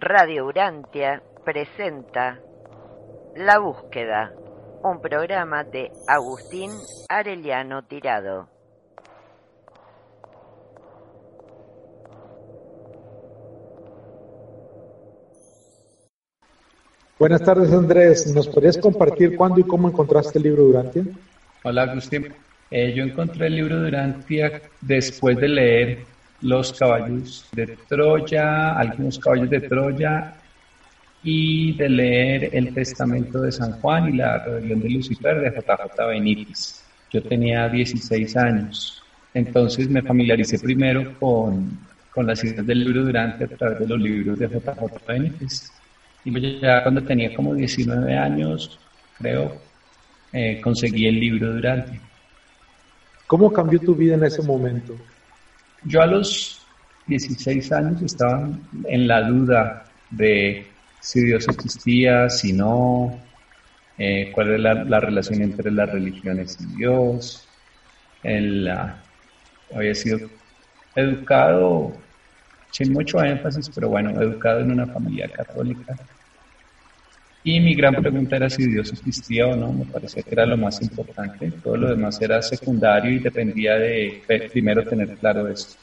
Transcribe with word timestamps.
Radio 0.00 0.46
Urantia 0.46 1.20
presenta 1.44 2.38
La 3.34 3.58
Búsqueda, 3.58 4.32
un 4.84 5.00
programa 5.00 5.64
de 5.64 5.90
Agustín 6.06 6.70
Arellano 7.08 7.82
Tirado. 7.82 8.48
Buenas 17.18 17.42
tardes 17.42 17.72
Andrés, 17.72 18.32
¿nos 18.32 18.46
podrías 18.46 18.78
compartir 18.78 19.36
cuándo 19.36 19.58
y 19.58 19.64
cómo 19.64 19.88
encontraste 19.88 20.38
el 20.38 20.44
libro 20.44 20.62
Durantia? 20.62 21.02
Hola 21.64 21.82
Agustín, 21.82 22.32
eh, 22.70 22.92
yo 22.94 23.02
encontré 23.02 23.48
el 23.48 23.56
libro 23.56 23.80
Durantia 23.80 24.62
después 24.80 25.36
de 25.38 25.48
leer 25.48 26.17
Los 26.40 26.72
caballos 26.72 27.48
de 27.52 27.76
Troya, 27.88 28.78
algunos 28.78 29.18
caballos 29.18 29.50
de 29.50 29.60
Troya 29.60 30.34
y 31.22 31.72
de 31.72 31.88
leer 31.88 32.50
el 32.52 32.72
Testamento 32.72 33.42
de 33.42 33.50
San 33.50 33.72
Juan 33.80 34.08
y 34.08 34.16
la 34.18 34.44
rebelión 34.44 34.80
de 34.80 34.90
Lucifer 34.90 35.40
de 35.40 35.50
JJ 35.50 36.06
Benítez. 36.08 36.84
Yo 37.10 37.22
tenía 37.22 37.68
16 37.68 38.36
años, 38.36 39.02
entonces 39.34 39.88
me 39.88 40.02
familiaricé 40.02 40.58
primero 40.58 41.18
con, 41.18 41.78
con 42.14 42.26
las 42.26 42.44
ideas 42.44 42.66
del 42.66 42.84
libro 42.84 43.04
Durante 43.04 43.44
a 43.44 43.48
través 43.48 43.78
de 43.80 43.86
los 43.88 44.00
libros 44.00 44.38
de 44.38 44.46
JJ 44.46 45.06
Benítez 45.08 45.72
y 46.24 46.60
ya 46.60 46.82
cuando 46.82 47.02
tenía 47.02 47.34
como 47.34 47.54
19 47.54 48.16
años, 48.16 48.78
creo, 49.18 49.56
eh, 50.32 50.60
conseguí 50.62 51.06
el 51.06 51.18
libro 51.18 51.54
Durante. 51.54 52.00
¿Cómo 53.26 53.52
cambió 53.52 53.78
tu 53.80 53.94
vida 53.94 54.14
en 54.14 54.24
ese 54.24 54.42
momento? 54.42 54.96
Yo 55.84 56.02
a 56.02 56.06
los 56.06 56.66
16 57.06 57.72
años 57.72 58.02
estaba 58.02 58.48
en 58.84 59.08
la 59.08 59.22
duda 59.22 59.84
de 60.10 60.66
si 61.00 61.24
Dios 61.24 61.46
existía, 61.48 62.28
si 62.28 62.52
no, 62.52 63.18
eh, 63.96 64.30
cuál 64.34 64.54
es 64.54 64.60
la, 64.60 65.00
relación 65.00 65.42
entre 65.42 65.70
las 65.70 65.90
religiones 65.90 66.58
y 66.60 66.76
Dios. 66.76 67.48
El, 68.22 68.68
había 69.74 69.94
sido 69.94 70.18
educado 70.94 71.92
sin 72.70 72.92
mucho 72.92 73.22
énfasis, 73.22 73.70
pero 73.74 73.88
bueno, 73.88 74.10
educado 74.20 74.60
en 74.60 74.72
una 74.72 74.86
familia 74.86 75.28
católica. 75.28 75.96
Y 77.50 77.60
mi 77.60 77.74
gran 77.74 77.94
pregunta 77.94 78.36
era 78.36 78.50
si 78.50 78.68
Dios 78.68 78.92
existía 78.92 79.46
o 79.46 79.56
no, 79.56 79.72
me 79.72 79.86
parecía 79.86 80.22
que 80.22 80.34
era 80.34 80.44
lo 80.44 80.58
más 80.58 80.82
importante. 80.82 81.50
Todo 81.64 81.78
lo 81.78 81.88
demás 81.88 82.20
era 82.20 82.42
secundario 82.42 83.10
y 83.10 83.20
dependía 83.20 83.76
de 83.76 84.22
primero 84.52 84.84
tener 84.84 85.16
claro 85.16 85.48
esto. 85.48 85.80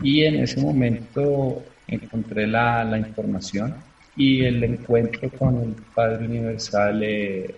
Y 0.00 0.24
en 0.24 0.36
ese 0.36 0.62
momento 0.62 1.62
encontré 1.86 2.46
la, 2.46 2.84
la 2.84 2.96
información 2.96 3.74
y 4.16 4.46
el 4.46 4.64
encuentro 4.64 5.28
con 5.28 5.62
el 5.62 5.74
Padre 5.94 6.24
Universal 6.24 7.02
eh, 7.02 7.54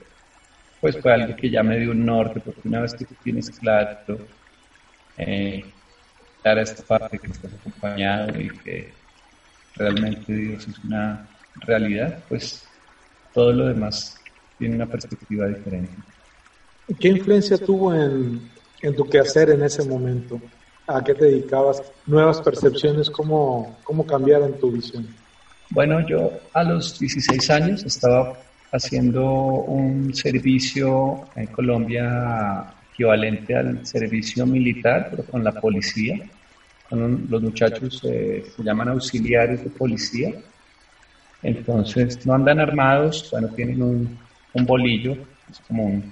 pues 0.80 0.98
fue 1.00 1.12
algo 1.12 1.36
que 1.36 1.48
ya 1.48 1.62
me 1.62 1.78
dio 1.78 1.92
un 1.92 2.04
norte, 2.04 2.40
porque 2.40 2.66
una 2.66 2.80
vez 2.80 2.94
que 2.94 3.04
tú 3.04 3.14
tienes 3.22 3.48
claro 3.60 4.18
eh, 5.18 5.64
esta 6.42 6.82
parte 6.82 7.20
que 7.20 7.28
estás 7.28 7.52
acompañado 7.54 8.40
y 8.40 8.48
que 8.48 8.92
realmente 9.76 10.32
Dios 10.32 10.66
es 10.66 10.78
una 10.80 11.28
realidad, 11.64 12.24
pues 12.28 12.66
todo 13.36 13.52
lo 13.52 13.66
demás 13.66 14.18
tiene 14.58 14.76
una 14.76 14.86
perspectiva 14.86 15.46
diferente. 15.46 15.92
¿Qué 16.98 17.08
influencia 17.08 17.58
tuvo 17.58 17.94
en, 17.94 18.40
en 18.80 18.96
tu 18.96 19.06
quehacer 19.06 19.50
en 19.50 19.62
ese 19.62 19.86
momento? 19.86 20.40
¿A 20.86 21.04
qué 21.04 21.12
te 21.14 21.26
dedicabas? 21.26 21.82
¿Nuevas 22.06 22.40
percepciones? 22.40 23.10
¿Cómo, 23.10 23.76
cómo 23.84 24.06
cambiaron 24.06 24.54
tu 24.54 24.72
visión? 24.72 25.06
Bueno, 25.68 26.00
yo 26.08 26.30
a 26.54 26.64
los 26.64 26.98
16 26.98 27.50
años 27.50 27.84
estaba 27.84 28.38
haciendo 28.72 29.22
un 29.24 30.14
servicio 30.14 31.28
en 31.36 31.48
Colombia 31.48 32.72
equivalente 32.94 33.54
al 33.54 33.86
servicio 33.86 34.46
militar, 34.46 35.08
pero 35.10 35.24
con 35.24 35.44
la 35.44 35.52
policía. 35.52 36.18
Con 36.88 37.26
los 37.28 37.42
muchachos 37.42 38.00
eh, 38.04 38.46
se 38.56 38.62
llaman 38.62 38.88
auxiliares 38.88 39.62
de 39.62 39.68
policía. 39.68 40.32
Entonces 41.46 42.26
no 42.26 42.34
andan 42.34 42.58
armados, 42.58 43.28
bueno, 43.30 43.46
tienen 43.54 43.80
un, 43.80 44.18
bolillo, 44.66 45.12
es 45.48 45.60
como 45.68 46.02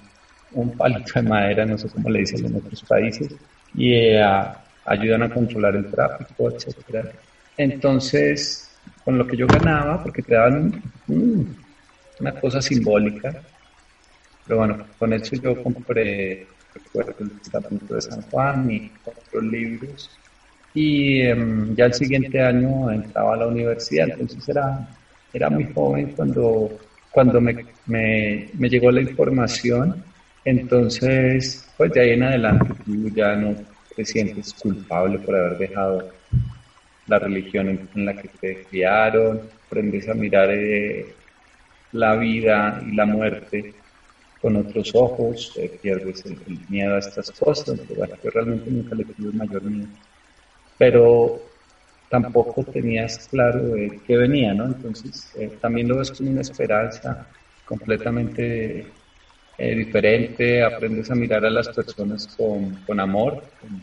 un, 0.52 0.70
palito 0.76 1.12
de 1.16 1.22
madera, 1.22 1.66
no 1.66 1.76
sé 1.76 1.88
cómo 1.88 2.08
le 2.08 2.20
dicen 2.20 2.46
en 2.46 2.54
otros 2.54 2.82
países, 2.84 3.34
y 3.74 3.94
eh, 3.94 4.22
ayudan 4.84 5.24
a 5.24 5.34
controlar 5.34 5.74
el 5.74 5.90
tráfico, 5.90 6.50
etc. 6.50 7.08
Entonces, 7.56 8.70
con 9.04 9.18
lo 9.18 9.26
que 9.26 9.36
yo 9.36 9.48
ganaba, 9.48 10.00
porque 10.04 10.22
te 10.22 10.34
daban 10.34 10.80
una 11.08 12.32
cosa 12.40 12.62
simbólica, 12.62 13.34
pero 14.46 14.58
bueno, 14.58 14.86
con 14.98 15.12
eso 15.14 15.34
yo 15.34 15.60
compré 15.60 16.46
recuerdo 16.74 17.14
el 17.18 17.40
Testamento 17.40 17.92
de 17.92 18.02
San 18.02 18.22
Juan 18.22 18.70
y 18.70 18.92
otros 19.04 19.42
libros. 19.42 20.10
Y 20.74 21.22
em, 21.22 21.74
ya 21.74 21.86
el 21.86 21.94
siguiente 21.94 22.40
año 22.40 22.90
entraba 22.90 23.34
a 23.34 23.38
la 23.38 23.46
universidad, 23.48 24.08
entonces 24.10 24.48
era, 24.48 24.88
era 25.34 25.50
muy 25.50 25.64
joven 25.74 26.14
cuando, 26.16 26.70
cuando 27.10 27.40
me, 27.40 27.66
me, 27.86 28.48
me 28.54 28.68
llegó 28.70 28.90
la 28.90 29.02
información. 29.02 30.02
Entonces, 30.44 31.68
pues 31.76 31.92
de 31.92 32.00
ahí 32.00 32.10
en 32.10 32.22
adelante 32.22 32.74
tú 32.84 33.08
ya 33.10 33.34
no 33.34 33.54
te 33.94 34.04
sientes 34.04 34.54
culpable 34.54 35.18
por 35.18 35.34
haber 35.36 35.58
dejado 35.58 36.10
la 37.06 37.18
religión 37.18 37.88
en, 37.94 38.04
la 38.04 38.14
que 38.14 38.28
te 38.40 38.62
criaron, 38.64 39.42
aprendes 39.66 40.08
a 40.08 40.14
mirar 40.14 40.50
eh, 40.50 41.14
la 41.92 42.16
vida 42.16 42.82
y 42.86 42.94
la 42.94 43.06
muerte 43.06 43.74
con 44.40 44.56
otros 44.56 44.90
ojos, 44.94 45.52
eh, 45.56 45.78
pierdes 45.80 46.24
el, 46.26 46.38
miedo 46.68 46.96
a 46.96 46.98
estas 46.98 47.30
cosas, 47.32 47.80
bueno, 47.96 48.14
yo 48.22 48.30
realmente 48.30 48.70
nunca 48.70 48.94
le 48.94 49.04
tuve 49.04 49.32
mayor 49.32 49.62
miedo, 49.62 49.88
pero 50.76 51.40
tampoco 52.14 52.62
tenías 52.62 53.26
claro 53.28 53.60
de 53.74 54.00
qué 54.06 54.16
venía, 54.16 54.54
¿no? 54.54 54.66
Entonces 54.66 55.32
eh, 55.36 55.58
también 55.60 55.88
lo 55.88 55.98
ves 55.98 56.12
con 56.12 56.28
una 56.28 56.42
esperanza 56.42 57.26
completamente 57.64 58.86
eh, 59.58 59.74
diferente, 59.74 60.62
aprendes 60.62 61.10
a 61.10 61.16
mirar 61.16 61.44
a 61.44 61.50
las 61.50 61.68
personas 61.70 62.28
con, 62.36 62.76
con 62.86 63.00
amor, 63.00 63.42
con 63.60 63.80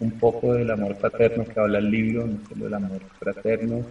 un 0.00 0.12
poco 0.18 0.54
del 0.54 0.70
amor 0.70 0.96
paterno 0.96 1.44
que 1.44 1.60
habla 1.60 1.78
el 1.78 1.90
libro, 1.90 2.26
no 2.26 2.38
solo 2.48 2.64
del 2.64 2.74
amor 2.74 3.02
fraterno, 3.18 3.84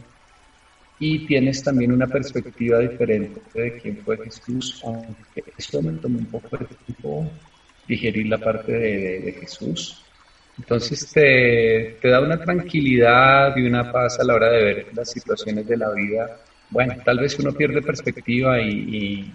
y 1.00 1.28
tienes 1.28 1.62
también 1.62 1.92
una 1.92 2.08
perspectiva 2.08 2.80
diferente 2.80 3.40
de 3.54 3.78
quién 3.78 3.98
fue 3.98 4.18
Jesús, 4.18 4.82
aunque 4.84 5.44
eso 5.56 5.84
me 5.84 5.92
tomó 5.94 6.18
un 6.18 6.26
poco 6.26 6.58
de 6.58 6.66
tiempo 6.66 7.30
digerir 7.88 8.26
la 8.26 8.40
parte 8.40 8.72
de, 8.72 9.32
Jesús. 9.40 10.04
Entonces 10.57 11.12
te, 11.12 12.00
te, 12.01 12.07
da 12.07 12.19
una 12.19 12.40
tranquilidad 12.44 13.56
y 13.56 13.68
una 13.68 13.91
paz 13.91 14.19
a 14.19 14.23
la 14.23 14.35
hora 14.35 14.50
de 14.50 14.63
ver 14.63 14.88
las 14.95 15.12
situaciones 15.12 15.68
de 15.68 15.78
la 15.78 15.91
vida. 15.91 16.41
Bueno, 16.69 16.95
tal 17.06 17.19
vez 17.19 17.38
uno 17.40 17.53
pierde 17.53 17.81
perspectiva 17.81 18.59
y, 18.62 19.31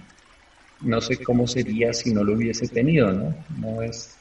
no 0.81 1.01
sé 1.01 1.23
cómo 1.23 1.47
sería 1.47 1.93
si 1.93 2.13
no 2.13 2.25
lo 2.25 2.35
hubiese 2.35 2.67
tenido, 2.67 3.13
¿no? 3.13 3.33
No 3.57 3.83
es, 3.83 4.19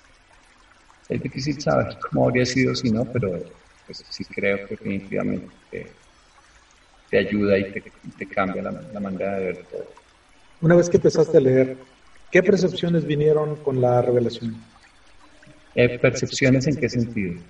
es 1.09 1.23
difícil 1.23 1.59
saber 1.59 1.97
cómo 1.99 2.27
habría 2.27 2.45
sido 2.45 2.75
si 2.75 2.91
no, 2.91 3.03
pero 3.11 3.31
pues 3.87 4.05
sí 4.07 4.23
creo 4.25 4.67
que 4.67 4.75
definitivamente 4.75 5.95
te 7.09 7.17
ayuda 7.17 7.57
y 7.57 7.71
te, 7.71 8.27
cambia 8.27 8.61
la, 8.61 8.99
manera 8.99 9.37
de 9.37 9.45
ver 9.45 9.65
todo. 9.71 9.85
Una 10.61 10.75
vez 10.75 10.87
que 10.87 10.97
empezaste 10.97 11.37
a 11.37 11.41
leer, 11.41 11.77
¿qué 12.31 12.43
percepciones 12.43 13.05
vinieron 13.05 13.63
con 13.63 13.81
la 13.81 14.03
revelación? 14.03 14.55
Eh, 15.75 15.99
¿Percepciones 15.99 16.67
en 16.67 16.75
qué 16.75 16.89
sentido? 16.89 17.41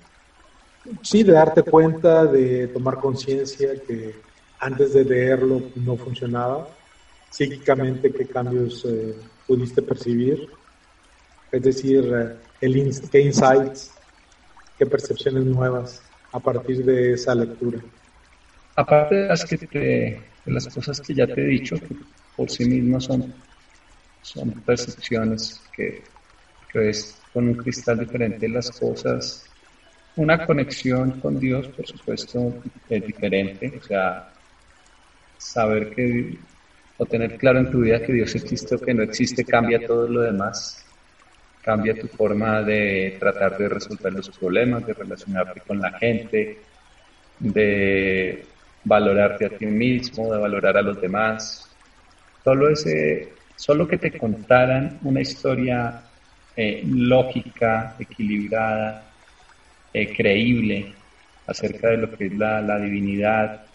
Sí, 1.02 1.22
de 1.22 1.32
darte 1.32 1.62
cuenta, 1.62 2.24
de 2.26 2.68
tomar 2.68 2.96
conciencia 2.96 3.70
que 3.86 4.14
antes 4.58 4.94
de 4.94 5.04
leerlo 5.04 5.72
no 5.76 5.96
funcionaba. 5.96 6.68
Psíquicamente, 7.30 8.12
¿qué 8.12 8.26
cambios 8.26 8.84
eh, 8.84 9.14
pudiste 9.46 9.82
percibir? 9.82 10.48
Es 11.50 11.62
decir, 11.62 12.12
eh, 12.14 12.36
el 12.60 12.90
¿qué 13.10 13.20
insights, 13.20 13.92
qué 14.78 14.86
percepciones 14.86 15.44
nuevas 15.44 16.02
a 16.32 16.40
partir 16.40 16.84
de 16.84 17.12
esa 17.14 17.34
lectura? 17.34 17.80
aparte 18.76 19.14
de 19.14 19.28
las, 19.28 19.44
que 19.44 19.56
de 20.44 20.52
las 20.52 20.66
cosas 20.74 21.00
que 21.00 21.14
ya 21.14 21.26
te 21.26 21.42
he 21.42 21.46
dicho, 21.46 21.76
que 21.76 21.88
por 22.36 22.50
sí 22.50 22.64
mismas 22.64 23.04
son, 23.04 23.34
son 24.22 24.50
percepciones 24.62 25.60
que, 25.76 26.04
ves 26.74 27.21
con 27.32 27.48
un 27.48 27.54
cristal 27.54 28.00
diferente 28.00 28.48
las 28.48 28.70
cosas, 28.70 29.48
una 30.16 30.46
conexión 30.46 31.20
con 31.20 31.38
Dios, 31.40 31.68
por 31.68 31.86
supuesto, 31.86 32.62
es 32.88 33.06
diferente, 33.06 33.72
o 33.78 33.82
sea, 33.82 34.28
saber 35.38 35.90
que 35.94 36.38
o 36.98 37.06
tener 37.06 37.36
claro 37.38 37.58
en 37.60 37.70
tu 37.70 37.80
vida 37.80 38.02
que 38.02 38.12
Dios 38.12 38.34
existe 38.34 38.74
o 38.74 38.80
que 38.80 38.94
no 38.94 39.02
existe 39.02 39.44
cambia 39.44 39.84
todo 39.86 40.06
lo 40.06 40.20
demás, 40.20 40.84
cambia 41.62 41.98
tu 41.98 42.06
forma 42.06 42.62
de 42.62 43.16
tratar 43.18 43.56
de 43.56 43.68
resolver 43.68 44.12
los 44.12 44.28
problemas, 44.38 44.86
de 44.86 44.92
relacionarte 44.92 45.60
con 45.60 45.80
la 45.80 45.92
gente, 45.98 46.58
de 47.38 48.44
valorarte 48.84 49.46
a 49.46 49.50
ti 49.50 49.66
mismo, 49.66 50.32
de 50.32 50.38
valorar 50.38 50.76
a 50.76 50.82
los 50.82 51.00
demás. 51.00 51.68
Solo 52.44 52.68
ese, 52.68 53.32
solo 53.56 53.88
que 53.88 53.98
te 53.98 54.18
contaran 54.18 54.98
una 55.02 55.20
historia 55.20 56.02
eh, 56.56 56.82
lógica, 56.86 57.96
equilibrada, 57.98 59.04
eh, 59.92 60.14
creíble 60.14 60.94
acerca 61.46 61.88
de 61.88 61.96
lo 61.98 62.16
que 62.16 62.26
es 62.26 62.36
la, 62.36 62.60
la 62.60 62.78
divinidad 62.78 63.66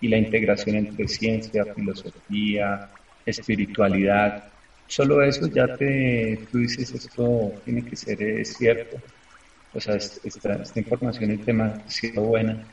y 0.00 0.08
la 0.08 0.18
integración 0.18 0.76
entre 0.76 1.08
ciencia, 1.08 1.64
filosofía, 1.74 2.88
espiritualidad. 3.26 4.44
Solo 4.86 5.22
eso 5.22 5.46
ya 5.48 5.76
te, 5.76 6.46
tú 6.50 6.58
dices, 6.58 6.92
esto 6.92 7.52
tiene 7.64 7.84
que 7.84 7.96
ser 7.96 8.44
cierto. 8.44 8.96
O 9.72 9.80
sea, 9.80 9.94
esta, 9.94 10.54
esta 10.54 10.78
información 10.80 11.30
es 11.30 11.46
demasiado 11.46 12.22
buena 12.22 12.66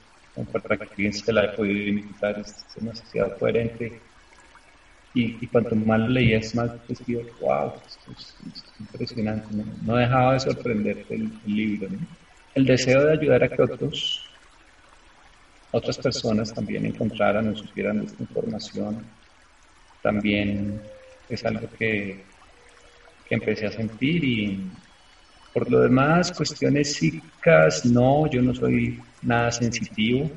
para 0.45 0.77
que 0.77 0.83
alguien 0.83 1.13
se 1.13 1.33
la 1.33 1.41
haya 1.41 1.55
podido 1.55 1.77
identificar, 1.77 2.39
es 2.39 2.65
demasiado 2.75 3.37
coherente. 3.37 3.99
Y, 5.19 5.47
cuanto 5.47 5.75
más 5.75 5.99
lo 5.99 6.09
leías, 6.09 6.53
más 6.53 6.71
pues 6.85 7.03
digo, 7.05 7.21
wow, 7.41 7.73
esto 7.87 8.11
es, 8.11 8.35
impresionante. 8.79 9.47
¿no? 9.83 9.95
dejaba 9.95 10.33
de 10.33 10.39
sorprenderte 10.39 11.15
el, 11.15 11.31
libro. 11.45 11.87
El 12.53 12.65
deseo 12.65 13.03
de 13.03 13.13
ayudar 13.13 13.43
a 13.43 13.49
que 13.49 13.61
otros, 13.61 14.29
otras 15.71 15.97
personas 15.97 16.53
también 16.53 16.85
encontraran 16.85 17.47
o 17.49 17.55
supieran 17.55 18.03
esta 18.03 18.21
información, 18.21 19.03
también 20.01 20.79
es 21.29 21.45
algo 21.45 21.67
que, 21.77 22.23
que 23.27 23.35
empecé 23.35 23.67
a 23.67 23.71
sentir 23.71 24.23
y 24.23 24.71
por 25.57 25.71
lo 25.71 25.81
demás, 25.81 26.31
cuestiones 26.31 26.93
psíquicas, 26.93 27.83
no, 27.83 28.29
yo 28.29 28.43
no 28.43 28.53
soy 28.53 29.01
nada 29.23 29.51
sensitivo, 29.51 30.29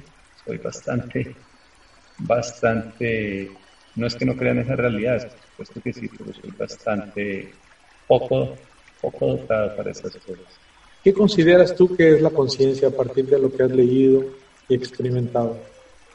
soy 0.46 0.56
bastante, 0.56 1.36
bastante, 2.16 3.50
no 3.96 4.06
es 4.06 4.14
que 4.14 4.24
no 4.24 4.36
crea 4.36 4.52
en 4.52 4.60
esas 4.60 4.76
realidades, 4.76 5.24
por 5.24 5.66
supuesto 5.66 5.80
que 5.82 5.92
sí, 5.92 6.08
pero 6.08 6.32
soy 6.32 6.50
bastante 6.56 7.52
poco, 8.06 8.56
poco 9.00 9.26
dotado 9.26 9.76
para 9.76 9.90
esas 9.90 10.12
cosas. 10.12 10.58
¿Qué 11.02 11.12
consideras 11.12 11.74
tú 11.74 11.96
que 11.96 12.16
es 12.16 12.22
la 12.22 12.30
conciencia 12.30 12.88
a 12.88 12.90
partir 12.90 13.26
de 13.26 13.38
lo 13.38 13.50
que 13.50 13.62
has 13.62 13.70
leído 13.70 14.24
y 14.68 14.74
experimentado? 14.74 15.58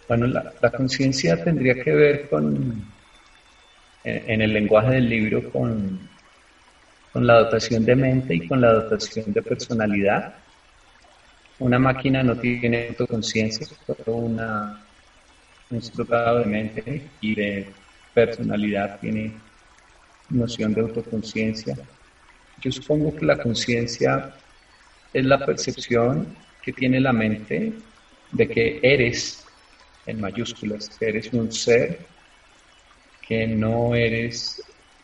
Bueno, 0.07 0.27
la, 0.27 0.53
la 0.61 0.71
conciencia 0.71 1.43
tendría 1.43 1.73
que 1.83 1.91
ver 1.91 2.29
con, 2.29 2.83
en 4.03 4.41
el 4.41 4.53
lenguaje 4.53 4.93
del 4.93 5.09
libro, 5.09 5.51
con 5.51 5.99
con 7.15 7.25
la 7.25 7.39
dotación 7.39 7.85
de 7.85 7.95
mente 7.95 8.35
y 8.35 8.45
con 8.45 8.59
la 8.59 8.73
dotación 8.73 9.31
de 9.31 9.41
personalidad. 9.41 10.35
Una 11.59 11.79
máquina 11.79 12.21
no 12.23 12.35
tiene 12.35 12.89
autoconciencia, 12.89 13.65
solo 13.65 14.17
una, 14.17 14.84
un 15.69 15.81
dotado 15.95 16.39
de 16.39 16.45
mente 16.45 17.09
y 17.21 17.35
de 17.35 17.67
personalidad 18.13 18.99
tiene 18.99 19.33
noción 20.29 20.73
de 20.73 20.81
autoconciencia. 20.81 21.75
Yo 22.61 22.71
supongo 22.71 23.15
que 23.15 23.25
la 23.25 23.37
conciencia 23.37 24.33
es 25.13 25.25
la 25.25 25.45
percepción 25.45 26.35
que 26.61 26.73
tiene 26.73 26.99
la 26.99 27.13
mente 27.13 27.73
de 28.31 28.47
que 28.47 28.79
eres, 28.81 29.45
en 30.05 30.21
mayúsculas, 30.21 30.89
eres 31.01 31.31
un 31.33 31.51
ser, 31.51 31.99
que 33.27 33.47
no 33.47 33.95
eres 33.95 34.61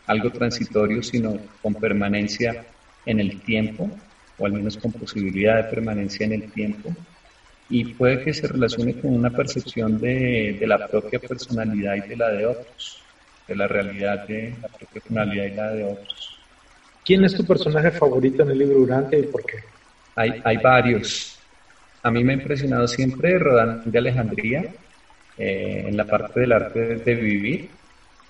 algo 0.08 0.30
transitorio, 0.32 1.02
sino 1.02 1.38
con 1.62 1.74
permanencia 1.76 2.66
en 3.06 3.20
el 3.20 3.42
tiempo, 3.42 3.90
o 4.38 4.46
al 4.46 4.54
menos 4.54 4.78
con 4.78 4.92
posibilidad 4.92 5.58
de 5.58 5.70
permanencia 5.70 6.26
en 6.26 6.34
el 6.34 6.52
tiempo, 6.52 6.96
y 7.72 7.94
puede 7.94 8.24
que 8.24 8.34
se 8.34 8.48
relacione 8.48 9.00
con 9.00 9.14
una 9.14 9.30
percepción 9.30 9.98
de, 10.00 10.58
de 10.60 10.68
la 10.68 10.88
propia 10.88 11.20
personalidad 11.20 11.96
y 11.96 12.10
de 12.10 12.16
la 12.18 12.30
de 12.30 12.46
otros, 12.46 13.02
de 13.48 13.56
la 13.56 13.68
realidad 13.68 14.28
de 14.28 14.54
la 14.62 14.68
propia 14.68 14.88
personalidad 14.94 15.46
y 15.46 15.56
la 15.56 15.72
de 15.72 15.84
otros. 15.86 16.38
¿Quién 17.06 17.24
es 17.24 17.34
tu 17.34 17.46
personaje 17.46 17.92
favorito 17.92 18.44
en 18.44 18.52
el 18.52 18.60
libro 18.60 18.80
Durante 18.80 19.18
y 19.18 19.24
por 19.24 19.46
qué? 19.46 19.60
Hay, 20.16 20.42
hay 20.44 20.58
varios. 20.58 21.40
A 22.04 22.12
mí 22.12 22.24
me 22.26 22.34
ha 22.34 22.36
impresionado 22.36 22.88
siempre 22.88 23.40
Rodán 23.40 23.84
de 23.86 23.98
Alejandría, 23.98 24.66
eh, 25.38 25.86
en 25.88 25.96
la 25.96 26.06
parte 26.06 26.42
del 26.42 26.52
arte 26.52 26.98
de 26.98 27.16
vivir, 27.16 27.70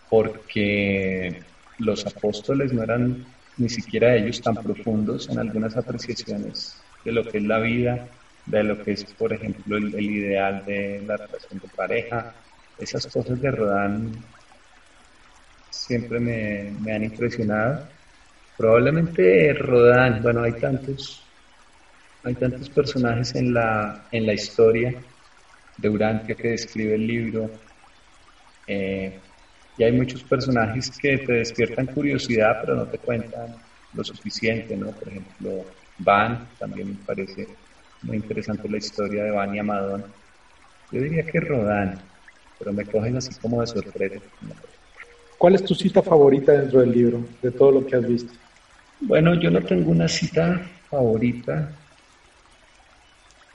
porque 0.07 1.41
los 1.79 2.05
apóstoles 2.05 2.71
no 2.73 2.83
eran 2.83 3.25
ni 3.57 3.69
siquiera 3.69 4.15
ellos 4.15 4.39
tan 4.39 4.55
profundos 4.55 5.27
en 5.29 5.39
algunas 5.39 5.75
apreciaciones 5.75 6.79
de 7.03 7.11
lo 7.11 7.23
que 7.23 7.39
es 7.39 7.43
la 7.43 7.59
vida, 7.59 8.07
de 8.45 8.63
lo 8.63 8.83
que 8.83 8.93
es, 8.93 9.03
por 9.05 9.33
ejemplo, 9.33 9.77
el, 9.77 9.93
ideal 9.93 10.65
de 10.65 11.01
la 11.05 11.17
relación 11.17 11.59
de 11.59 11.67
pareja. 11.75 12.33
Esas 12.77 13.05
cosas 13.07 13.39
de 13.39 13.51
Rodán 13.51 14.11
siempre 15.69 16.19
me, 16.19 16.71
me 16.81 16.93
han 16.93 17.03
impresionado. 17.03 17.87
Probablemente 18.57 19.53
Rodán, 19.53 20.21
bueno, 20.21 20.43
hay 20.43 20.53
tantos, 20.53 21.23
hay 22.23 22.35
tantos 22.35 22.69
personajes 22.69 23.35
en 23.35 23.53
la, 23.53 24.05
en 24.11 24.25
la 24.25 24.33
historia 24.33 24.95
de 25.77 25.89
Urantia 25.89 26.35
que 26.35 26.49
describe 26.49 26.95
el 26.95 27.07
libro. 27.07 27.49
Eh, 28.67 29.19
y 29.77 29.83
hay 29.83 29.91
muchos 29.93 30.23
personajes 30.23 30.91
que 30.99 31.17
te 31.19 31.33
despiertan 31.33 31.87
curiosidad, 31.87 32.59
pero 32.61 32.75
no 32.75 32.85
te 32.85 32.97
cuentan 32.99 33.55
lo 33.93 34.03
suficiente, 34.03 34.75
¿no? 34.77 34.91
Por 34.91 35.07
ejemplo, 35.07 35.65
Van, 35.97 36.47
también 36.59 36.89
me 36.89 37.05
parece 37.05 37.47
muy 38.03 38.17
interesante 38.17 38.69
la 38.69 38.77
historia 38.77 39.23
de 39.23 39.31
Van 39.31 39.55
y 39.55 39.59
Amadón. 39.59 40.03
Yo 40.91 41.01
diría 41.01 41.23
que 41.23 41.39
Rodán, 41.39 41.99
pero 42.59 42.73
me 42.73 42.85
cogen 42.85 43.17
así 43.17 43.33
como 43.39 43.61
de 43.61 43.67
sorpresa. 43.67 44.19
¿Cuál 45.37 45.55
es 45.55 45.63
tu 45.63 45.73
cita 45.73 46.01
favorita 46.01 46.51
dentro 46.51 46.81
del 46.81 46.91
libro, 46.91 47.23
de 47.41 47.51
todo 47.51 47.71
lo 47.71 47.85
que 47.85 47.95
has 47.95 48.07
visto? 48.07 48.33
Bueno, 48.99 49.33
yo 49.35 49.49
no 49.49 49.61
tengo 49.61 49.91
una 49.91 50.07
cita 50.07 50.61
favorita. 50.89 51.71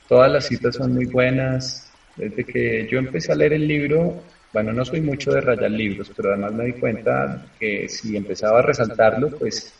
Todas 0.09 0.33
las 0.33 0.47
citas 0.47 0.77
son 0.77 0.95
muy 0.95 1.07
buenas. 1.07 1.93
Desde 2.17 2.45
que 2.45 2.89
yo 2.91 2.99
empecé 2.99 3.33
a 3.33 3.37
leer 3.37 3.53
el 3.53 3.69
libro, 3.69 4.23
bueno, 4.53 4.73
no 4.73 4.85
soy 4.85 5.01
mucho 5.01 5.33
de 5.33 5.43
rayar 5.43 5.71
libros, 5.71 6.11
pero 6.17 6.31
además 6.31 6.53
me 6.55 6.65
di 6.65 6.73
cuenta 6.73 7.47
que 7.61 7.89
si 7.89 8.17
empezaba 8.17 8.61
a 8.61 8.63
resaltarlo, 8.63 9.31
pues 9.31 9.75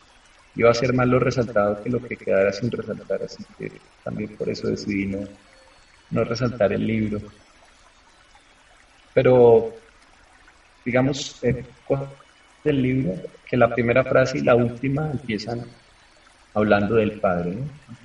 iba 0.55 0.71
a 0.71 0.75
ser 0.75 0.93
más 0.93 1.09
lo 1.09 1.19
resaltado 1.19 1.83
que 1.83 1.91
lo 1.91 2.03
que 2.03 2.17
quedara 2.17 2.53
sin 2.53 2.71
resaltar, 2.71 3.23
así 3.23 3.43
que 3.59 3.73
también 4.07 4.37
por 4.37 4.49
eso 4.49 4.69
decidí 4.69 5.07
no, 6.11 6.23
resaltar 6.23 6.73
el 6.73 6.87
libro. 6.87 7.21
Pero, 9.13 9.75
digamos, 10.85 11.43
eh, 11.43 11.65
del 12.63 12.83
libro, 12.83 13.15
que 13.49 13.57
la 13.57 13.75
primera 13.75 14.05
frase 14.05 14.39
y 14.39 14.43
la 14.43 14.55
última 14.55 15.11
empiezan 15.11 15.65
hablando 16.55 16.95
del 16.95 17.19
Padre. 17.19 17.59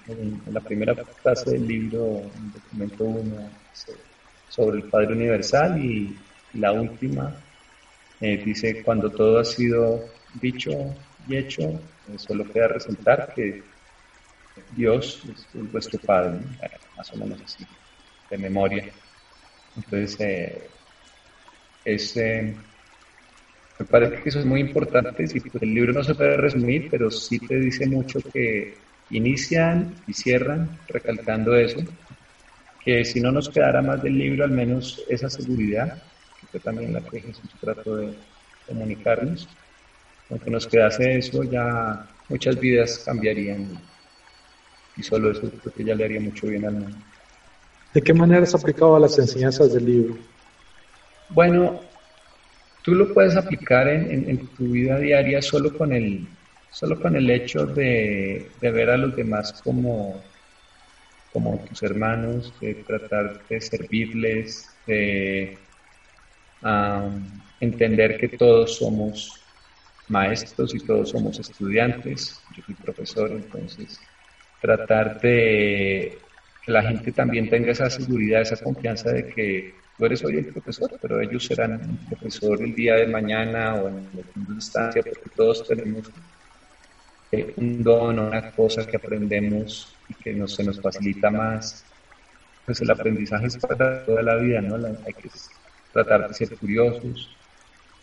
En 0.08 0.42
la 0.52 0.60
primera 0.62 0.96
frase 0.96 1.52
del 1.52 1.68
libro, 1.68 2.24
en 2.36 2.52
documento 2.52 3.04
1, 3.04 3.50
sobre 4.50 4.78
el 4.78 4.84
Padre 4.86 5.14
Universal 5.14 5.86
y 5.86 6.18
la 6.54 6.72
última 6.72 7.32
eh, 8.20 8.42
dice, 8.44 8.82
cuando 8.82 9.12
todo 9.12 9.38
ha 9.38 9.46
sido 9.46 10.04
dicho 10.34 10.72
y 11.28 11.38
hecho, 11.38 11.62
eh, 11.62 12.18
solo 12.18 12.44
queda 12.52 12.70
resaltar 12.70 13.34
que 13.36 13.62
Dios 14.76 15.22
es, 15.30 15.48
vuestro 15.72 16.00
Padre, 16.00 16.40
más 16.98 17.12
o 17.14 17.18
menos 17.18 17.42
así, 17.42 17.66
de 18.30 18.38
memoria. 18.38 18.86
Entonces, 19.76 20.20
eh, 20.20 20.68
es, 21.86 22.16
me 22.16 23.86
parece 23.90 24.22
que 24.22 24.30
eso 24.30 24.40
es 24.40 24.46
muy 24.46 24.60
importante. 24.62 25.28
Si 25.28 25.40
pues, 25.40 25.62
el 25.64 25.74
libro 25.74 25.94
no 25.94 26.04
se 26.04 26.16
puede 26.16 26.38
resumir, 26.38 26.90
pero 26.90 27.10
sí 27.10 27.40
te 27.40 27.60
dice 27.60 27.88
mucho 27.88 28.20
que 28.32 28.78
inician 29.10 29.94
y 30.08 30.14
cierran 30.14 30.78
recalcando 30.88 31.56
eso, 31.56 31.80
que 32.84 33.04
si 33.06 33.20
no 33.20 33.32
nos 33.32 33.50
quedara 33.50 33.82
más 33.82 34.02
del 34.02 34.18
libro, 34.18 34.44
al 34.44 34.52
menos 34.52 35.04
esa 35.10 35.30
seguridad 35.30 36.02
que 36.52 36.60
también 36.60 36.94
la 36.94 37.02
que 37.02 37.22
Jesús 37.22 37.50
trató 37.60 37.96
de 37.96 38.14
comunicarnos. 38.68 39.48
Aunque 40.30 40.50
nos 40.50 40.68
quedase 40.68 41.18
eso, 41.18 41.44
ya 41.44 42.08
muchas 42.30 42.60
vidas 42.60 43.04
cambiarían 43.06 43.80
y 45.02 45.04
solo 45.04 45.32
eso 45.32 45.50
creo 45.50 45.74
que 45.74 45.84
ya 45.84 45.96
le 45.96 46.06
haría 46.06 46.20
mucho 46.20 46.48
bien 46.48 46.64
al 46.66 46.74
mundo. 46.74 46.98
¿De 47.94 48.02
qué 48.02 48.14
manera 48.14 48.44
has 48.44 48.54
aplicado 48.54 48.96
a 48.96 49.00
las 49.00 49.18
enseñanzas 49.18 49.74
del 49.74 49.86
libro? 49.86 50.18
Bueno, 51.30 51.82
tú 52.84 52.94
lo 52.94 53.12
puedes 53.14 53.36
aplicar 53.36 53.88
en, 53.88 54.30
en, 54.30 54.48
tu 54.56 54.66
vida 54.66 55.00
diaria 55.00 55.42
solo 55.42 55.76
con 55.76 55.92
el, 55.92 56.28
solo 56.70 57.02
con 57.02 57.16
el 57.16 57.30
hecho 57.30 57.66
de, 57.66 58.48
de, 58.62 58.72
ver 58.72 58.92
a 58.92 58.98
los 58.98 59.16
demás 59.16 59.60
como, 59.64 60.22
como 61.34 61.58
tus 61.68 61.82
hermanos, 61.82 62.54
de 62.62 62.76
tratar 62.76 63.42
de 63.50 63.60
servirles, 63.60 64.70
de 64.86 65.58
entender 67.60 68.20
que 68.20 68.30
todos 68.38 68.78
somos 68.78 69.42
maestros 70.10 70.76
y 70.76 70.80
todos 70.80 71.10
somos 71.10 71.40
estudiantes. 71.40 72.40
Yo 72.56 72.64
soy 72.64 72.76
profesor, 72.76 73.32
entonces 73.32 74.00
tratar 74.62 75.20
de 75.20 76.18
que 76.64 76.72
la 76.72 76.84
gente 76.84 77.12
también 77.12 77.50
tenga 77.50 77.72
esa 77.72 77.90
seguridad, 77.90 78.42
esa 78.42 78.64
confianza 78.64 79.12
de 79.12 79.28
que 79.28 79.74
tú 79.98 80.06
eres 80.06 80.24
hoy 80.24 80.38
el 80.38 80.46
profesor, 80.46 80.92
pero 81.02 81.20
ellos 81.20 81.46
serán 81.46 81.74
el 81.82 82.08
profesor 82.08 82.62
el 82.62 82.76
día 82.76 82.96
de 82.96 83.08
mañana 83.08 83.76
o 83.76 83.88
en 83.88 84.08
la 84.14 84.54
instancia, 84.54 85.02
porque 85.02 85.30
todos 85.36 85.68
tenemos 85.68 86.10
eh, 87.32 87.54
un 87.58 87.82
don 87.82 88.20
o 88.20 88.28
una 88.28 88.52
cosa 88.52 88.86
que 88.86 88.98
aprendemos 88.98 89.96
y 90.08 90.14
que 90.14 90.34
nos, 90.34 90.54
se 90.54 90.64
nos 90.64 90.80
facilita 90.80 91.32
más. 91.32 91.84
Pues 92.66 92.80
el 92.82 92.92
aprendizaje 92.92 93.48
es 93.48 93.58
para 93.58 94.06
toda 94.06 94.22
la 94.22 94.36
vida, 94.36 94.62
¿no? 94.62 94.76
hay 94.76 95.14
que 95.14 95.30
tratar 95.92 96.28
de 96.28 96.34
ser 96.36 96.56
curiosos. 96.58 97.36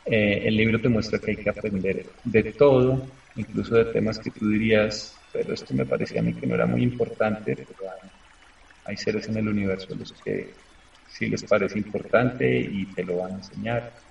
Eh, 0.04 0.42
el 0.46 0.56
libro 0.56 0.80
te 0.80 0.88
muestra 0.88 1.18
que 1.18 1.30
hay 1.32 1.36
que 1.36 1.50
aprender 1.50 2.06
de 2.24 2.42
todo, 2.54 3.06
incluso 3.38 3.76
de 3.76 3.86
temas 3.86 4.18
que 4.18 4.30
tú 4.32 4.48
dirías, 4.48 5.28
pero 5.32 5.54
esto 5.54 5.72
me 5.74 5.86
parecía 5.86 6.20
a 6.20 6.24
mí 6.24 6.34
que 6.34 6.46
no 6.46 6.54
era 6.56 6.66
muy 6.66 6.82
importante, 6.82 7.54
pero 7.56 7.90
hay 8.84 8.96
seres 8.96 9.28
en 9.28 9.36
el 9.36 9.48
universo 9.48 9.94
los 9.94 10.20
que 10.22 10.64
sí 11.06 11.28
les 11.28 11.44
parece 11.44 11.78
importante 11.78 12.58
y 12.60 12.94
te 12.94 13.04
lo 13.04 13.18
van 13.18 13.32
a 13.32 13.36
enseñar. 13.36 14.02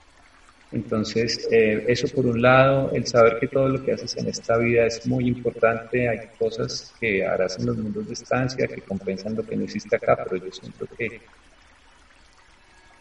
Entonces, 0.72 1.48
eh, 1.52 1.86
eso 1.88 2.08
por 2.14 2.26
un 2.26 2.42
lado, 2.42 2.92
el 2.92 3.06
saber 3.06 3.38
que 3.40 3.48
todo 3.48 3.70
lo 3.70 3.84
que 3.84 3.94
haces 3.94 4.18
en 4.18 4.28
esta 4.28 4.58
vida 4.58 4.86
es 4.86 5.06
muy 5.08 5.28
importante, 5.28 6.08
hay 6.08 6.38
cosas 6.38 6.98
que 7.00 7.26
harás 7.26 7.60
en 7.60 7.66
los 7.66 7.78
mundos 7.78 8.08
de 8.08 8.14
estancia 8.14 8.68
que 8.68 8.82
compensan 8.82 9.36
lo 9.36 9.46
que 9.46 9.56
no 9.58 9.64
hiciste 9.66 9.96
acá, 9.96 10.18
pero 10.24 10.46
yo 10.46 10.52
siento 10.52 10.88
que 10.98 11.32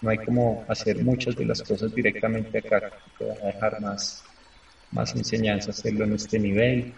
no 0.00 0.10
hay 0.10 0.18
como 0.18 0.66
hacer 0.68 1.02
muchas 1.04 1.36
de 1.36 1.46
las 1.46 1.62
cosas 1.62 1.94
directamente 1.94 2.58
acá, 2.58 3.00
te 3.16 3.24
van 3.24 3.38
a 3.42 3.46
dejar 3.46 3.80
más, 3.80 4.35
más 4.92 5.14
enseñanza 5.14 5.70
hacerlo 5.70 6.04
en 6.04 6.14
este 6.14 6.38
nivel. 6.38 6.92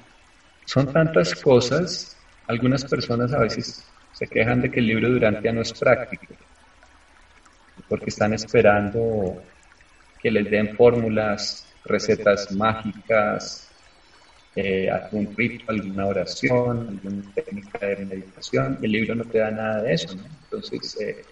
Son 0.64 0.92
tantas 0.92 1.34
cosas, 1.34 2.16
algunas 2.46 2.84
personas 2.84 3.32
a 3.32 3.40
veces 3.40 3.84
se 4.12 4.26
quejan 4.26 4.60
de 4.60 4.70
que 4.70 4.80
el 4.80 4.86
libro 4.86 5.08
Durantia 5.08 5.52
no 5.52 5.62
es 5.62 5.72
práctico, 5.72 6.34
porque 7.88 8.06
están 8.10 8.34
esperando 8.34 9.42
que 10.20 10.30
les 10.30 10.50
den 10.50 10.76
fórmulas, 10.76 11.66
recetas 11.84 12.52
mágicas, 12.52 13.68
eh, 14.56 14.90
algún 14.90 15.34
rito, 15.36 15.64
alguna 15.68 16.06
oración, 16.06 16.88
alguna 16.88 17.22
técnica 17.34 17.86
de 17.86 18.04
meditación. 18.04 18.78
El 18.82 18.90
libro 18.90 19.14
no 19.14 19.24
te 19.24 19.38
da 19.38 19.50
nada 19.50 19.82
de 19.82 19.94
eso. 19.94 20.16
Entonces, 20.44 21.00
eh, 21.00 21.24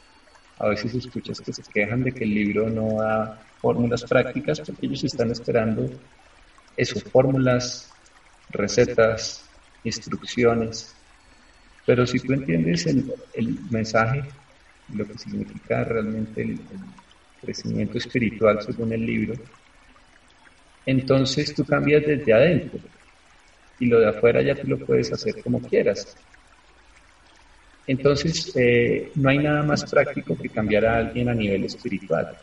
a 0.59 0.69
veces 0.69 0.95
escuchas 0.95 1.41
que 1.41 1.53
se 1.53 1.63
quejan 1.63 2.05
de 2.05 2.13
que 2.13 2.25
el 2.25 2.35
libro 2.35 2.71
no 2.71 3.03
da 3.03 3.43
fórmulas 3.61 4.05
prácticas 4.05 4.61
porque 4.61 4.87
ellos 4.87 5.03
están 5.05 5.31
esperando 5.31 5.91
eso, 6.77 7.01
fórmulas, 7.01 7.93
recetas, 8.51 9.45
instrucciones. 9.85 10.95
Pero 11.85 12.07
si 12.07 12.19
tú 12.19 12.33
entiendes 12.33 12.87
el, 12.87 13.13
el 13.35 13.59
mensaje, 13.71 14.23
lo 14.95 15.07
que 15.07 15.19
significa 15.19 15.85
realmente 15.85 16.43
el 16.43 16.61
crecimiento 17.41 17.99
espiritual 17.99 18.61
según 18.63 18.93
el 18.93 19.07
libro, 19.07 19.35
entonces 20.85 21.55
tú 21.55 21.65
cambias 21.65 22.05
desde 22.07 22.33
adentro 22.33 22.81
y 23.79 23.87
lo 23.87 24.01
de 24.01 24.09
afuera 24.09 24.43
ya 24.43 24.55
tú 24.55 24.69
lo 24.69 24.79
puedes 24.79 25.13
hacer 25.13 25.43
como 25.43 25.61
quieras. 25.61 26.17
Entonces, 27.87 28.53
eh, 28.57 29.13
no 29.15 29.29
hay 29.29 29.39
nada 29.39 29.63
más 29.63 29.89
práctico 29.89 30.37
que 30.37 30.49
cambiar 30.49 30.87
a 30.87 30.97
alguien 30.97 31.29
a 31.29 31.35
nivel 31.35 31.65
espiritual. 31.65 32.37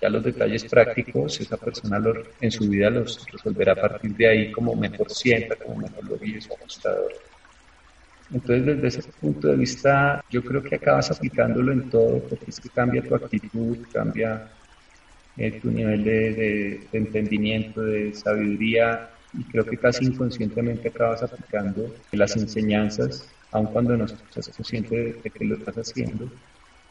Ya 0.00 0.10
los 0.10 0.22
detalles 0.22 0.64
prácticos, 0.64 1.40
esa 1.40 1.56
persona 1.56 2.02
en 2.40 2.50
su 2.50 2.68
vida 2.68 2.90
los 2.90 3.26
resolverá 3.32 3.72
a 3.72 3.76
partir 3.76 4.14
de 4.14 4.28
ahí 4.28 4.52
como 4.52 4.74
mejor 4.74 5.10
sienta, 5.10 5.56
como 5.56 5.76
mejor 5.76 6.04
lo 6.04 6.18
vive 6.18 6.40
su 6.40 6.52
ajustador. 6.52 7.12
Entonces, 8.32 8.66
desde 8.66 8.88
ese 8.88 9.12
punto 9.12 9.48
de 9.48 9.56
vista, 9.56 10.20
yo 10.28 10.42
creo 10.42 10.62
que 10.62 10.74
acabas 10.74 11.10
aplicándolo 11.10 11.72
en 11.72 11.88
todo, 11.88 12.28
porque 12.28 12.50
es 12.50 12.60
que 12.60 12.70
cambia 12.70 13.02
tu 13.02 13.14
actitud, 13.14 13.86
cambia 13.92 14.52
eh, 15.36 15.60
tu 15.60 15.70
nivel 15.70 16.04
de, 16.04 16.88
entendimiento, 16.92 17.82
de 17.82 18.12
sabiduría, 18.12 19.10
y 19.32 19.44
creo 19.44 19.64
que 19.64 19.78
casi 19.78 20.06
inconscientemente 20.06 20.88
acabas 20.88 21.22
aplicando 21.22 21.94
las 22.12 22.36
enseñanzas, 22.36 23.32
aun 23.52 23.66
cuando 23.66 23.96
no 23.96 24.06
estás 24.06 24.50
consciente 24.56 25.20
de, 25.22 25.30
que 25.30 25.44
lo 25.44 25.56
estás 25.56 25.76
haciendo, 25.76 26.30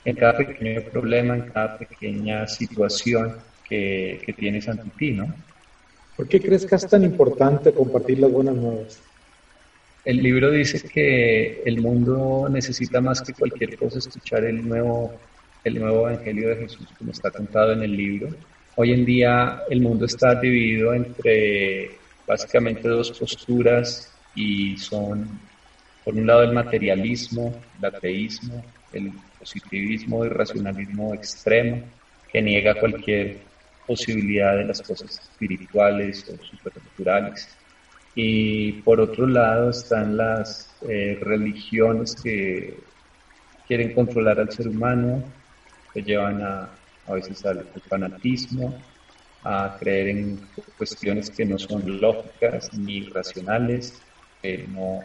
en 0.06 0.16
cada 0.16 0.38
pequeño 0.38 0.82
problema, 0.84 1.36
en 1.36 1.50
cada 1.50 1.78
pequeña 1.78 2.48
situación 2.48 3.36
que, 3.68 4.22
que 4.24 4.34
tienes 4.34 4.70
ante 4.70 4.90
ti, 4.98 5.12
¿no? 5.12 5.34
¿Por 6.16 6.30
qué 6.30 6.40
crees 6.40 6.66
que 6.66 6.76
es 6.76 6.88
tan 6.88 7.04
importante 7.04 7.74
compartir 7.74 8.20
las 8.20 8.32
buenas 8.32 8.56
nuevas? 8.56 9.02
El 10.06 10.22
libro 10.22 10.52
dice 10.52 10.88
que 10.88 11.64
el 11.66 11.82
mundo 11.82 12.48
necesita 12.50 13.02
más 13.02 13.22
que 13.22 13.34
cualquier 13.34 13.76
cosa 13.76 13.98
escuchar 13.98 14.46
el 14.46 14.66
nuevo, 14.68 15.12
el 15.64 15.80
nuevo 15.80 16.08
Evangelio 16.08 16.50
de 16.50 16.58
Jesús, 16.58 16.88
como 16.98 17.12
está 17.12 17.32
contado 17.32 17.74
en 17.74 17.82
el 17.82 17.98
libro. 17.98 18.30
Hoy 18.76 18.94
en 18.94 19.04
día 19.04 19.64
el 19.70 19.82
mundo 19.82 20.06
está 20.06 20.36
dividido 20.36 20.94
entre 20.94 21.92
básicamente 22.28 22.88
dos 22.88 23.12
posturas 23.12 24.14
y 24.36 24.78
son, 24.78 25.28
por 26.04 26.14
un 26.14 26.28
lado, 26.28 26.44
el 26.44 26.54
materialismo, 26.54 27.54
el 27.80 27.86
ateísmo, 27.86 28.64
el 28.96 29.12
positivismo 29.40 30.26
y 30.26 30.30
racionalismo 30.30 31.14
extremo, 31.14 31.84
que 32.32 32.42
niega 32.42 32.80
cualquier 32.80 33.38
posibilidad 33.86 34.58
de 34.58 34.66
las 34.66 34.82
cosas 34.82 35.12
espirituales 35.12 36.26
o 36.30 36.44
supernaturales 36.44 37.48
y 38.16 38.72
por 38.84 39.02
otro 39.02 39.28
lado 39.28 39.70
están 39.72 40.16
las 40.16 40.74
eh, 40.88 41.20
religiones 41.22 42.16
que 42.16 42.80
quieren 43.68 43.94
controlar 43.94 44.40
al 44.40 44.52
ser 44.52 44.70
humano, 44.70 45.22
que 45.94 46.02
llevan 46.02 46.42
a, 46.42 46.70
a 47.08 47.14
veces 47.14 47.46
al, 47.46 47.68
fanatismo, 47.90 48.82
a 49.44 49.76
creer 49.78 50.08
en 50.10 50.40
cuestiones 50.78 51.30
que 51.30 51.46
no 51.46 51.60
son 51.60 52.00
lógicas 52.00 52.74
ni 52.78 53.02
racionales, 53.10 54.02
que 54.42 54.66
no 54.70 55.04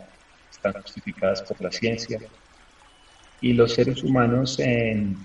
están 0.49 0.75
justificadas 0.75 1.43
por 1.43 1.61
la 1.61 1.73
ciencia. 1.73 2.21
Y 3.41 3.53
los 3.53 3.73
seres 3.73 4.03
humanos 4.03 4.59
en, 4.59 5.17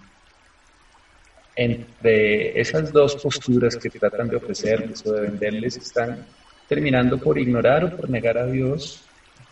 entre 1.56 2.60
esas 2.60 2.92
dos 2.92 3.16
posturas 3.16 3.76
que 3.76 3.90
tratan 3.90 4.30
de 4.30 4.38
ofrecerles 4.38 5.06
o 5.06 5.14
de 5.14 5.22
venderles 5.30 5.78
están 5.78 6.26
terminando 6.68 7.18
por 7.18 7.38
ignorar 7.38 7.86
o 7.86 7.96
por 7.96 8.10
negar 8.10 8.38
a 8.38 8.46
Dios, 8.48 9.04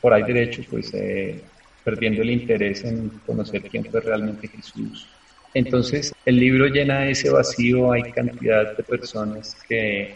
por 0.01 0.13
ahí 0.13 0.23
derecho, 0.23 0.61
pues 0.69 0.93
eh, 0.93 1.41
perdiendo 1.83 2.21
el 2.21 2.31
interés 2.31 2.83
en 2.83 3.09
conocer 3.25 3.63
quién 3.63 3.85
fue 3.85 4.01
realmente 4.01 4.47
Jesús. 4.47 5.07
Entonces, 5.53 6.13
el 6.25 6.37
libro 6.37 6.65
llena 6.67 7.07
ese 7.07 7.29
vacío, 7.29 7.91
hay 7.91 8.11
cantidad 8.11 8.75
de 8.75 8.83
personas 8.83 9.55
que 9.67 10.15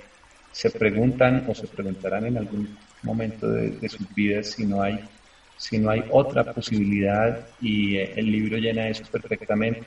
se 0.52 0.72
preguntan 0.72 1.46
o 1.48 1.54
se 1.54 1.68
preguntarán 1.68 2.26
en 2.26 2.38
algún 2.38 2.76
momento 3.04 3.48
de, 3.48 3.88
sus 3.88 4.14
vidas 4.16 4.48
si 4.48 4.66
no 4.66 4.82
hay 4.82 5.00
si 5.58 5.80
no 5.80 5.90
hay 5.90 6.04
otra 6.12 6.54
posibilidad 6.54 7.48
y 7.60 7.98
eh, 7.98 8.14
el 8.16 8.32
libro 8.32 8.58
llena 8.58 8.88
eso 8.88 9.04
perfectamente. 9.12 9.84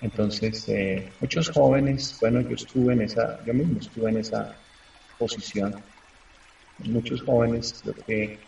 Entonces, 0.00 0.68
eh, 0.68 1.08
muchos 1.20 1.48
jóvenes, 1.50 2.18
bueno, 2.20 2.40
yo 2.42 2.54
estuve 2.54 2.92
en 2.92 3.02
esa, 3.02 3.42
yo 3.44 3.54
mismo 3.54 3.80
estuve 3.80 4.10
en 4.10 4.18
esa 4.18 4.54
posición 5.18 5.74
muchos 6.84 7.22
jóvenes, 7.22 7.80
creo 7.82 7.94
que 8.06 8.38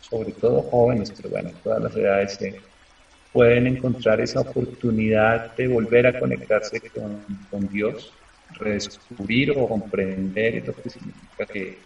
sobre 0.00 0.32
todo 0.32 0.62
jóvenes, 0.62 1.12
pero 1.12 1.30
bueno, 1.30 1.50
todas 1.62 1.82
las 1.82 1.96
edades 1.96 2.38
pueden 3.32 3.66
encontrar 3.66 4.20
esa 4.20 4.40
oportunidad 4.40 5.54
de 5.56 5.68
volver 5.68 6.06
a 6.06 6.18
conectarse 6.18 6.80
con, 6.90 7.24
con 7.50 7.68
Dios, 7.68 8.12
redescubrir 8.58 9.52
o 9.56 9.68
comprender 9.68 10.66
lo 10.66 10.74
que 10.74 10.90
significa 10.90 11.46
que, 11.46 11.78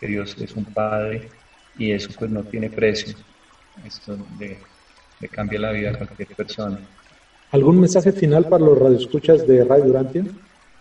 que, 0.00 0.06
Dios 0.06 0.36
es 0.40 0.56
un 0.56 0.64
Padre 0.64 1.28
y 1.78 1.92
eso 1.92 2.10
pues 2.18 2.30
no 2.30 2.42
tiene 2.44 2.70
precio. 2.70 3.14
Esto 3.84 4.16
le, 4.38 4.58
le 5.20 5.28
cambia 5.28 5.60
la 5.60 5.72
vida 5.72 5.90
a 5.90 5.98
cualquier 5.98 6.34
persona. 6.34 6.78
¿Algún 7.52 7.80
mensaje 7.80 8.12
final 8.12 8.48
para 8.48 8.64
los 8.64 8.78
radioescuchas 8.78 9.46
de 9.46 9.64
Radio 9.64 9.84
Durantia? 9.84 10.24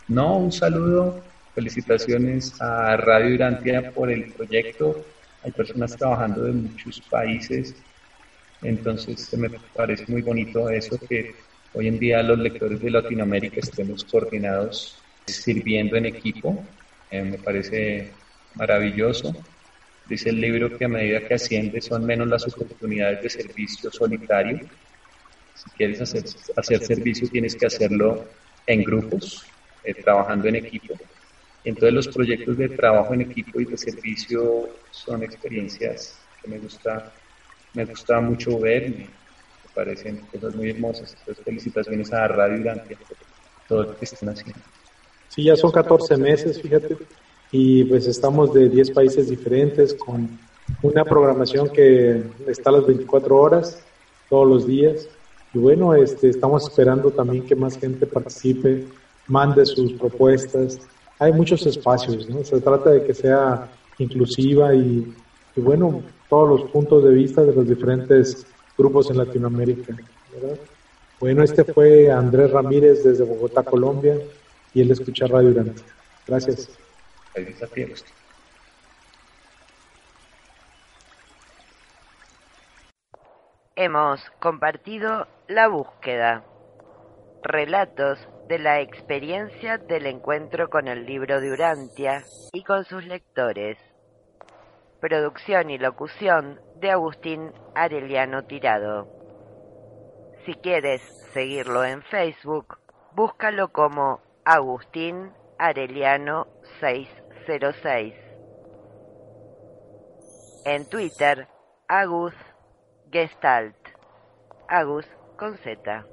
No, 0.08 0.38
un 0.38 0.52
saludo 0.52 1.22
Felicitaciones 1.56 2.62
a 2.62 2.98
Radio 2.98 3.32
Durantia 3.32 3.92
por 3.92 4.12
el 4.12 4.26
proyecto. 4.34 5.06
Hay 5.42 5.52
personas 5.52 5.96
trabajando 5.96 6.44
de 6.44 6.52
muchos 6.52 7.00
países, 7.00 7.76
entonces 8.62 9.34
me 9.38 9.50
parece 9.74 10.04
muy 10.10 10.22
bonito 10.22 10.70
eso 10.70 11.00
que 11.08 11.34
hoy 11.74 11.88
en 11.88 11.98
día 11.98 12.22
los 12.24 12.40
lectores 12.40 12.82
de 12.82 12.90
Latinoamérica 12.90 13.62
estemos 13.62 14.04
coordinados 14.04 14.98
sirviendo 15.26 15.96
en 15.96 16.08
equipo. 16.08 16.62
Eh, 17.10 17.24
me 17.24 17.38
parece 17.38 18.12
maravilloso. 18.56 19.34
Dice 20.08 20.30
el 20.30 20.40
libro 20.40 20.78
que 20.78 20.86
a 20.86 20.88
medida 20.88 21.28
que 21.28 21.34
asciende 21.34 21.82
son 21.82 22.06
menos 22.06 22.28
las 22.28 22.48
oportunidades 22.48 23.24
de 23.24 23.30
servicio 23.30 23.92
solitario. 23.92 24.60
Si 25.56 25.70
quieres 25.72 26.02
hacer, 26.02 26.24
hacer 26.56 26.80
servicio 26.84 27.28
tienes 27.28 27.56
que 27.56 27.66
hacerlo 27.66 28.26
en 28.68 28.84
grupos, 28.84 29.44
eh, 29.84 29.96
trabajando 29.96 30.48
en 30.48 30.56
equipo. 30.58 30.96
Entonces 31.64 31.94
los 31.94 32.08
proyectos 32.10 32.58
de 32.58 32.70
trabajo 32.70 33.16
en 33.16 33.22
equipo 33.22 33.60
y 33.60 33.66
de 33.66 33.78
servicio 33.78 34.70
son 34.92 35.24
experiencias 35.24 36.20
que 36.42 36.52
me 36.52 36.60
gusta, 36.60 37.12
me 37.74 37.86
gusta 37.86 38.22
mucho 38.22 38.60
ver, 38.60 38.90
me 38.92 39.08
parecen 39.74 40.18
cosas 40.32 40.56
muy 40.56 40.70
hermosas. 40.70 41.16
Entonces, 41.20 41.44
felicitaciones 41.44 42.14
a 42.14 42.28
Radio 42.28 42.64
por 42.64 43.18
todo 43.68 43.84
lo 43.84 43.98
que 43.98 44.06
están 44.06 44.30
haciendo. 44.30 44.62
Sí, 45.30 45.44
ya 45.44 45.56
son 45.56 45.72
14 45.72 46.16
meses, 46.18 46.62
fíjate, 46.62 46.96
y 47.52 47.84
pues 47.86 48.08
estamos 48.08 48.54
de 48.54 48.70
10 48.70 48.92
países 48.92 49.30
diferentes 49.30 49.94
con 49.94 50.30
una 50.82 51.06
programación 51.06 51.70
que 51.70 52.24
está 52.48 52.70
a 52.70 52.74
las 52.74 52.88
24 52.88 53.38
horas, 53.38 53.84
todos 54.30 54.48
los 54.48 54.68
días. 54.68 55.08
Y 55.54 55.60
bueno, 55.60 55.94
este, 55.94 56.30
estamos 56.30 56.68
esperando 56.68 57.12
también 57.12 57.46
que 57.46 57.56
más 57.56 57.78
gente 57.78 58.06
participe, 58.06 58.86
mande 59.28 59.66
sus 59.66 59.94
propuestas. 59.94 60.80
Hay 61.20 61.32
muchos 61.34 61.66
espacios, 61.66 62.28
¿no? 62.30 62.44
Se 62.44 62.60
trata 62.60 62.90
de 62.92 63.04
que 63.04 63.14
sea 63.14 63.70
inclusiva 63.98 64.74
y, 64.76 65.14
y 65.56 65.62
bueno, 65.62 66.04
todos 66.30 66.60
los 66.60 66.72
puntos 66.72 67.04
de 67.04 67.12
vista 67.12 67.44
de 67.44 67.54
los 67.54 67.68
diferentes 67.68 68.46
grupos 68.78 69.10
en 69.10 69.18
Latinoamérica. 69.18 69.96
Bueno, 71.20 71.44
este 71.44 71.64
fue 71.64 72.12
Andrés 72.12 72.52
Ramírez 72.52 73.04
desde 73.04 73.24
Bogotá, 73.24 73.64
Colombia, 73.64 74.18
y 74.74 74.82
él 74.82 74.92
escucha 74.92 75.28
Radio 75.28 75.50
Durante. 75.50 75.82
Gracias. 76.28 76.70
Hemos 83.76 84.30
compartido 84.40 85.28
La 85.50 85.68
búsqueda, 85.68 86.46
relatos 87.44 88.26
de 88.48 88.60
la 88.60 88.80
experiencia 88.80 89.78
del 89.78 90.06
encuentro 90.06 90.70
con 90.70 90.88
el 90.88 91.06
libro 91.06 91.42
de 91.42 91.52
Urantia 91.52 92.24
y 92.54 92.64
con 92.64 92.86
sus 92.86 93.06
lectores. 93.06 93.78
Producción 95.02 95.70
y 95.70 95.78
locución 95.78 96.62
de 96.78 96.92
Agustín 96.92 97.52
Areliano 97.76 98.46
Tirado. 98.46 99.10
Si 100.46 100.54
quieres 100.54 101.02
seguirlo 101.34 101.84
en 101.84 102.02
Facebook, 102.04 102.78
búscalo 103.12 103.74
como 103.74 104.22
Agustín 104.46 105.34
Areliano 105.58 106.48
606. 107.46 108.16
En 110.66 110.90
Twitter, 110.90 111.48
Agus 111.88 112.34
Gestalt. 113.12 113.76
Agus 114.68 115.06
con 115.38 115.58
Z. 115.58 116.06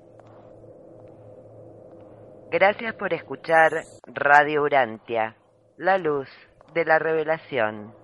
Gracias 2.50 2.94
por 2.96 3.14
escuchar 3.14 3.84
Radio 4.06 4.62
Urantia, 4.62 5.36
la 5.78 5.96
luz 5.96 6.28
de 6.74 6.84
la 6.84 6.98
revelación. 6.98 8.01